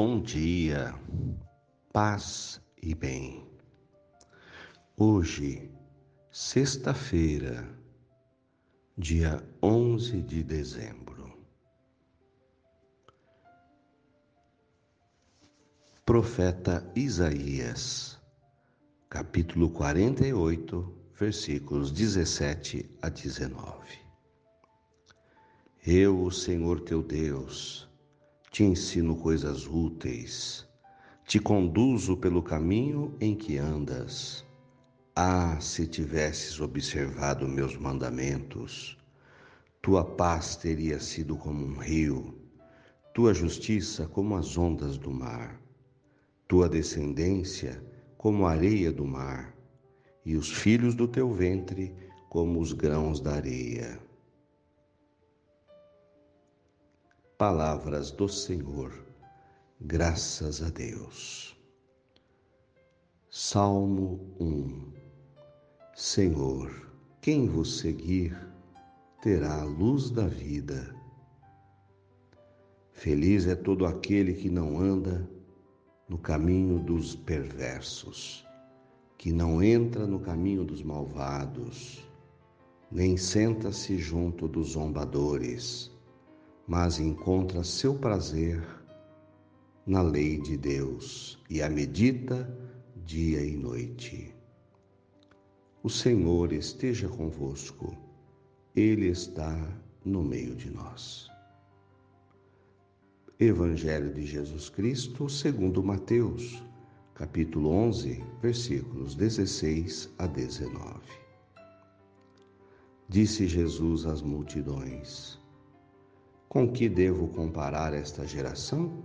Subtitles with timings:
[0.00, 0.94] Bom dia,
[1.92, 3.44] paz e bem.
[4.96, 5.72] Hoje,
[6.30, 7.68] sexta-feira,
[8.96, 11.36] dia 11 de dezembro.
[16.06, 18.20] Profeta Isaías,
[19.10, 23.98] capítulo 48, versículos 17 a 19.
[25.84, 27.87] Eu, o Senhor teu Deus,
[28.58, 30.66] te ensino coisas úteis,
[31.24, 34.44] te conduzo pelo caminho em que andas.
[35.14, 38.98] Ah, se tivesses observado meus mandamentos,
[39.80, 42.34] tua paz teria sido como um rio,
[43.14, 45.62] tua justiça como as ondas do mar,
[46.48, 47.80] tua descendência
[48.16, 49.54] como a areia do mar,
[50.26, 51.94] e os filhos do teu ventre
[52.28, 54.07] como os grãos da areia.
[57.38, 58.92] Palavras do Senhor,
[59.80, 61.56] graças a Deus.
[63.30, 64.92] Salmo 1
[65.94, 68.36] Senhor, quem vos seguir
[69.22, 70.92] terá a luz da vida.
[72.90, 75.24] Feliz é todo aquele que não anda
[76.08, 78.44] no caminho dos perversos,
[79.16, 82.04] que não entra no caminho dos malvados,
[82.90, 85.96] nem senta-se junto dos zombadores
[86.68, 88.62] mas encontra seu prazer
[89.86, 92.46] na lei de Deus e a medita
[93.06, 94.34] dia e noite.
[95.82, 97.96] O Senhor esteja convosco,
[98.76, 99.56] Ele está
[100.04, 101.26] no meio de nós.
[103.40, 106.62] Evangelho de Jesus Cristo, segundo Mateus,
[107.14, 111.00] capítulo 11, versículos 16 a 19.
[113.08, 115.37] Disse Jesus às multidões:
[116.48, 119.04] com que devo comparar esta geração?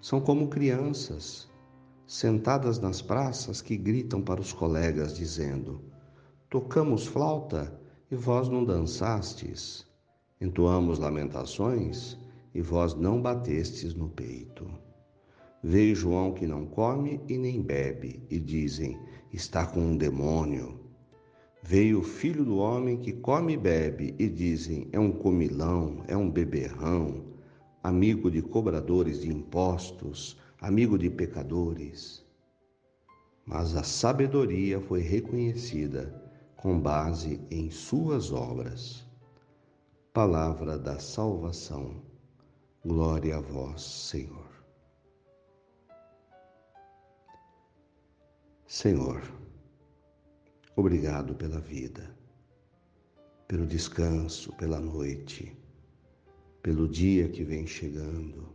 [0.00, 1.48] São como crianças,
[2.06, 5.84] sentadas nas praças que gritam para os colegas, dizendo:
[6.50, 9.86] Tocamos flauta e vós não dançastes,
[10.40, 12.18] entoamos lamentações
[12.54, 14.68] e vós não batestes no peito.
[15.62, 18.98] Veio João que não come e nem bebe, e dizem:
[19.32, 20.85] Está com um demônio.
[21.68, 26.16] Veio o filho do homem que come e bebe, e dizem: é um comilão, é
[26.16, 27.24] um beberrão,
[27.82, 32.24] amigo de cobradores de impostos, amigo de pecadores.
[33.44, 36.14] Mas a sabedoria foi reconhecida
[36.56, 39.04] com base em suas obras.
[40.12, 41.96] Palavra da salvação.
[42.84, 44.46] Glória a vós, Senhor.
[48.68, 49.20] Senhor,
[50.78, 52.14] Obrigado pela vida,
[53.48, 55.56] pelo descanso, pela noite,
[56.62, 58.46] pelo dia que vem chegando.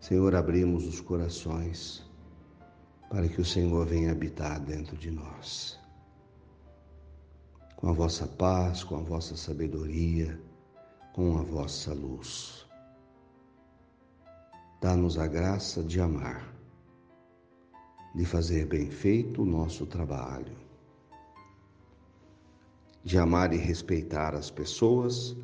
[0.00, 2.02] Senhor, abrimos os corações
[3.10, 5.78] para que o Senhor venha habitar dentro de nós.
[7.76, 10.40] Com a vossa paz, com a vossa sabedoria,
[11.12, 12.66] com a vossa luz.
[14.80, 16.57] Dá-nos a graça de amar
[18.18, 20.56] de fazer bem feito o nosso trabalho,
[23.04, 25.36] de amar e respeitar as pessoas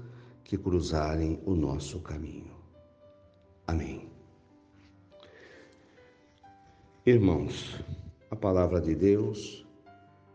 [0.42, 2.52] que cruzarem o nosso caminho.
[3.64, 4.08] Amém.
[7.06, 7.80] Irmãos,
[8.28, 9.64] a palavra de Deus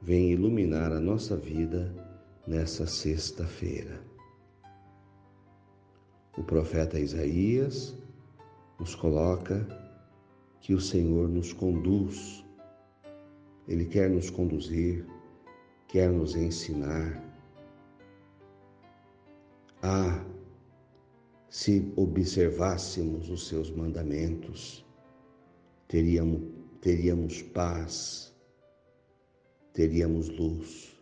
[0.02, 1.94] vem iluminar a nossa vida
[2.48, 4.02] nessa sexta-feira.
[6.38, 7.94] O profeta Isaías
[8.80, 9.89] nos coloca
[10.62, 12.46] que o Senhor nos conduz.
[13.68, 15.06] Ele quer nos conduzir,
[15.88, 17.24] quer nos ensinar.
[19.82, 20.26] Ah,
[21.50, 24.86] se observássemos os seus mandamentos,
[25.88, 26.42] teríamos,
[26.82, 28.36] teríamos paz,
[29.74, 30.96] teríamos luz.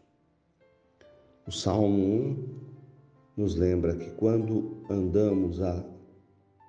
[1.48, 2.58] O Salmo 1
[3.38, 5.86] nos lembra que quando andamos a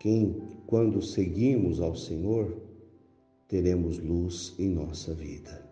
[0.01, 2.68] quem, quando seguimos ao Senhor,
[3.49, 5.67] teremos luz em nossa vida.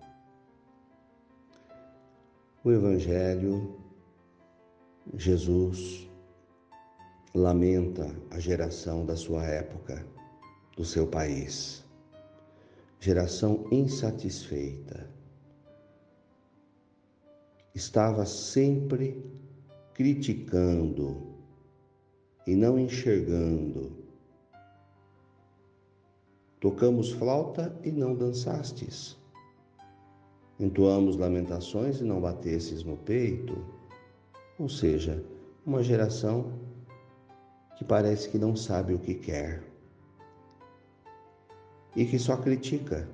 [2.64, 3.78] O Evangelho,
[5.14, 6.08] Jesus
[7.34, 10.04] lamenta a geração da sua época,
[10.74, 11.84] do seu país,
[12.98, 15.08] geração insatisfeita.
[17.74, 19.22] Estava sempre
[19.92, 21.36] criticando
[22.46, 24.05] e não enxergando
[26.60, 29.16] Tocamos flauta e não dançastes.
[30.58, 33.56] Entoamos lamentações e não batestes no peito.
[34.58, 35.22] Ou seja,
[35.64, 36.52] uma geração
[37.76, 39.62] que parece que não sabe o que quer
[41.94, 43.08] e que só critica.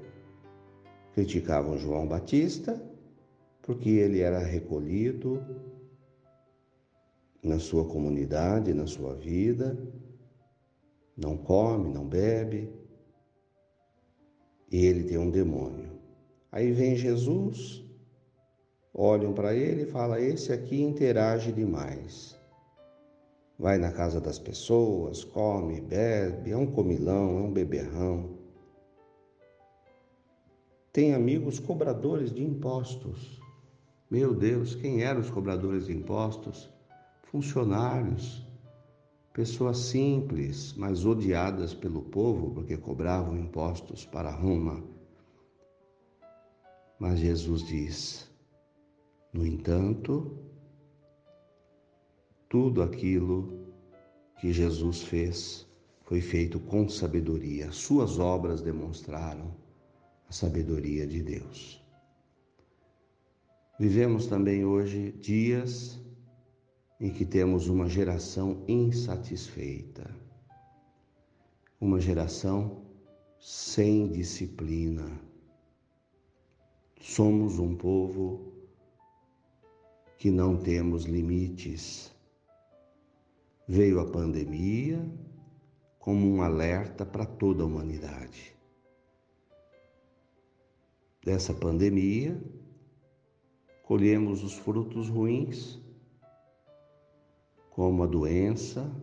[1.15, 2.81] Criticavam João Batista
[3.63, 5.41] porque ele era recolhido
[7.43, 9.77] na sua comunidade, na sua vida,
[11.17, 12.69] não come, não bebe,
[14.73, 15.93] e ele tem um demônio.
[16.51, 17.85] Aí vem Jesus,
[18.95, 22.41] olham para ele e fala: esse aqui interage demais.
[23.59, 28.31] Vai na casa das pessoas, come, bebe, é um comilão, é um beberrão.
[30.93, 33.41] Tem amigos cobradores de impostos.
[34.11, 36.71] Meu Deus, quem eram os cobradores de impostos?
[37.23, 38.47] Funcionários,
[39.33, 44.83] pessoas simples, mas odiadas pelo povo porque cobravam impostos para Roma.
[46.99, 48.31] Mas Jesus diz:
[49.33, 50.39] no entanto,
[52.49, 53.67] tudo aquilo
[54.39, 55.67] que Jesus fez
[56.03, 57.73] foi feito com sabedoria.
[57.73, 59.57] Suas obras demonstraram
[60.29, 61.83] a sabedoria de Deus.
[63.79, 65.99] Vivemos também hoje dias
[67.03, 70.09] em que temos uma geração insatisfeita,
[71.81, 72.81] uma geração
[73.41, 75.21] sem disciplina.
[77.01, 78.53] Somos um povo
[80.17, 82.13] que não temos limites.
[83.67, 85.05] Veio a pandemia
[85.99, 88.55] como um alerta para toda a humanidade.
[91.25, 92.41] Dessa pandemia,
[93.83, 95.82] colhemos os frutos ruins
[97.73, 98.95] como a doença,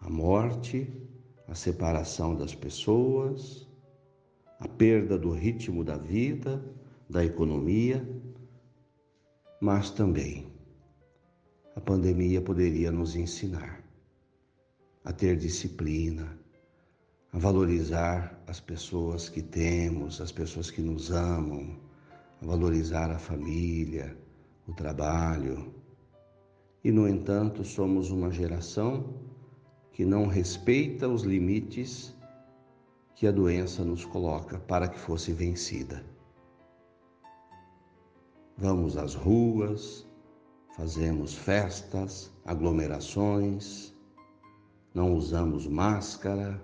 [0.00, 0.92] a morte,
[1.46, 3.68] a separação das pessoas,
[4.58, 6.62] a perda do ritmo da vida,
[7.08, 8.04] da economia,
[9.60, 10.52] mas também
[11.76, 13.84] a pandemia poderia nos ensinar
[15.04, 16.36] a ter disciplina,
[17.32, 21.78] a valorizar as pessoas que temos, as pessoas que nos amam,
[22.42, 24.18] a valorizar a família,
[24.66, 25.72] o trabalho,
[26.86, 29.12] e, no entanto, somos uma geração
[29.90, 32.14] que não respeita os limites
[33.16, 36.04] que a doença nos coloca para que fosse vencida.
[38.56, 40.06] Vamos às ruas,
[40.76, 43.92] fazemos festas, aglomerações,
[44.94, 46.62] não usamos máscara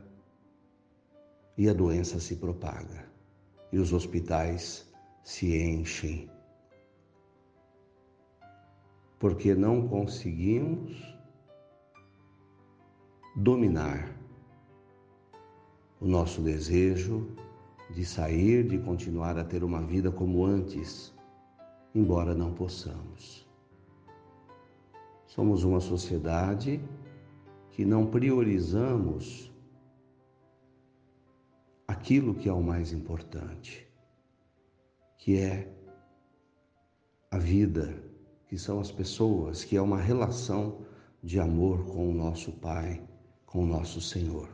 [1.58, 3.10] e a doença se propaga
[3.72, 4.88] e os hospitais
[5.24, 6.30] se enchem
[9.22, 11.16] porque não conseguimos
[13.36, 14.12] dominar
[16.00, 17.28] o nosso desejo
[17.88, 21.14] de sair, de continuar a ter uma vida como antes,
[21.94, 23.48] embora não possamos.
[25.24, 26.80] Somos uma sociedade
[27.70, 29.52] que não priorizamos
[31.86, 33.86] aquilo que é o mais importante,
[35.16, 35.72] que é
[37.30, 38.10] a vida
[38.52, 40.82] que são as pessoas, que é uma relação
[41.22, 43.02] de amor com o nosso Pai,
[43.46, 44.46] com o nosso Senhor.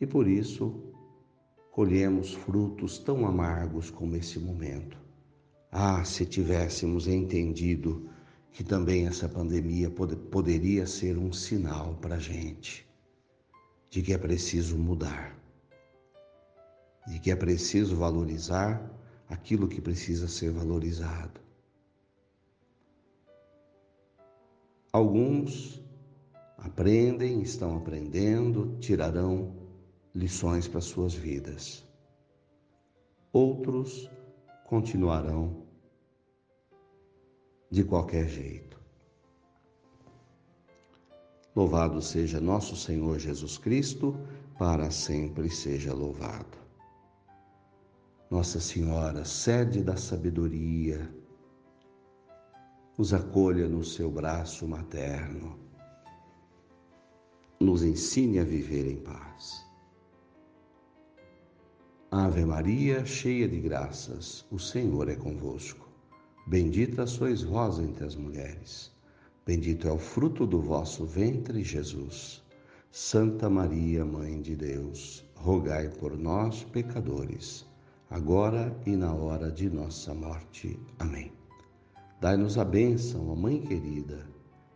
[0.00, 0.92] E por isso
[1.70, 4.98] colhemos frutos tão amargos como esse momento.
[5.70, 8.10] Ah, se tivéssemos entendido
[8.50, 12.84] que também essa pandemia pod poderia ser um sinal para a gente
[13.88, 15.38] de que é preciso mudar,
[17.06, 18.84] de que é preciso valorizar
[19.28, 21.41] aquilo que precisa ser valorizado.
[24.92, 25.80] Alguns
[26.58, 29.56] aprendem, estão aprendendo, tirarão
[30.14, 31.82] lições para suas vidas.
[33.32, 34.10] Outros
[34.66, 35.62] continuarão
[37.70, 38.78] de qualquer jeito.
[41.56, 44.14] Louvado seja nosso Senhor Jesus Cristo,
[44.58, 46.58] para sempre seja louvado.
[48.30, 51.10] Nossa Senhora, sede da sabedoria,
[53.02, 55.58] nos acolha no seu braço materno,
[57.58, 59.66] nos ensine a viver em paz.
[62.12, 65.88] Ave Maria, cheia de graças, o Senhor é convosco.
[66.46, 68.92] Bendita sois vós entre as mulheres.
[69.44, 72.40] Bendito é o fruto do vosso ventre, Jesus.
[72.92, 77.66] Santa Maria, Mãe de Deus, rogai por nós, pecadores,
[78.08, 80.78] agora e na hora de nossa morte.
[81.00, 81.41] Amém.
[82.22, 84.24] Dai-nos a bênção, a Mãe querida,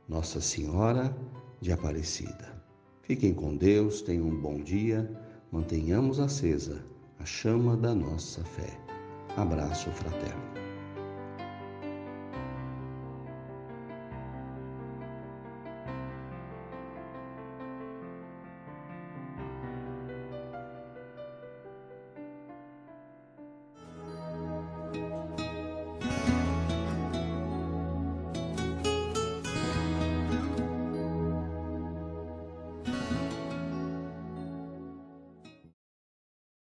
[0.08, 1.16] Nossa Senhora
[1.60, 2.60] de Aparecida.
[3.02, 5.08] Fiquem com Deus, tenham um bom dia,
[5.52, 6.84] mantenhamos acesa
[7.20, 8.76] a chama da nossa fé.
[9.36, 10.65] Abraço fraterno.